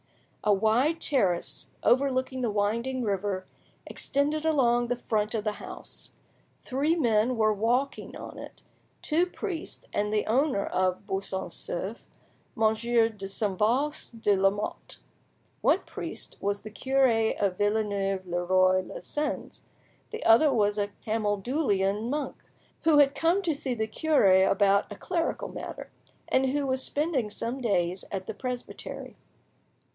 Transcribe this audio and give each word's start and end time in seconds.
A 0.43 0.51
wide 0.51 0.99
terrace, 0.99 1.69
overlooking 1.83 2.41
the 2.41 2.49
winding 2.49 3.03
river, 3.03 3.45
extended 3.85 4.43
along 4.43 4.87
the 4.87 4.95
front 4.95 5.35
of 5.35 5.43
the 5.43 5.51
house. 5.61 6.13
Three 6.63 6.95
men 6.95 7.37
were 7.37 7.53
walking 7.53 8.15
on 8.15 8.39
it 8.39 8.63
two 9.03 9.27
priests, 9.27 9.85
and 9.93 10.11
the 10.11 10.25
owner 10.25 10.65
of 10.65 11.05
Buisson 11.05 11.49
Souef, 11.49 11.97
Monsieur 12.55 13.09
de 13.09 13.29
Saint 13.29 13.59
Faust 13.59 14.19
de 14.23 14.35
Lamotte. 14.35 14.97
One 15.61 15.81
priest 15.85 16.35
was 16.41 16.63
the 16.63 16.71
cure 16.71 17.07
of 17.39 17.59
Villeneuve 17.59 18.25
le 18.25 18.43
Roi 18.43 18.79
lez 18.81 19.05
Sens, 19.05 19.61
the 20.09 20.25
other 20.25 20.51
was 20.51 20.79
a 20.79 20.87
Camaldulian 21.05 22.09
monk, 22.09 22.37
who 22.85 22.97
had 22.97 23.13
come 23.13 23.43
to 23.43 23.53
see 23.53 23.75
the 23.75 23.85
cure 23.85 24.45
about 24.47 24.91
a 24.91 24.95
clerical 24.95 25.49
matter, 25.49 25.89
and 26.27 26.47
who 26.47 26.65
was 26.65 26.81
spending 26.81 27.29
some 27.29 27.61
days 27.61 28.03
at 28.11 28.25
the 28.25 28.33
presbytery. 28.33 29.15